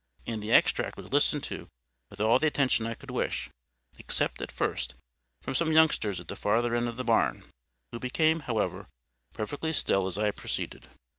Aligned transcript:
And 0.25 0.41
the 0.41 0.51
extract 0.51 0.97
was 0.97 1.11
listened 1.11 1.43
to 1.43 1.67
with 2.09 2.19
all 2.19 2.39
the 2.39 2.47
attention 2.47 2.87
I 2.87 2.95
could 2.95 3.11
wish, 3.11 3.51
except, 3.99 4.41
at 4.41 4.51
first, 4.51 4.95
from 5.43 5.53
some 5.53 5.71
youngsters 5.71 6.19
at 6.19 6.27
the 6.27 6.35
further 6.35 6.73
end 6.75 6.87
of 6.87 6.97
the 6.97 7.03
barn, 7.03 7.43
who 7.91 7.99
became, 7.99 8.39
however, 8.39 8.87
perfectly 9.33 9.71
still 9.71 10.07
as 10.07 10.17
I 10.17 10.31
proceeded. 10.31 10.87